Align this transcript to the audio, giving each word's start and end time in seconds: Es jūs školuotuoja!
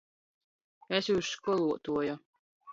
Es 1.01 1.11
jūs 1.13 1.31
školuotuoja! 1.37 2.21